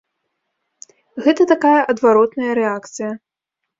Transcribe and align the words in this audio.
Гэта 1.27 1.47
такая 1.53 1.77
адваротная 1.93 2.51
рэакцыя. 2.63 3.11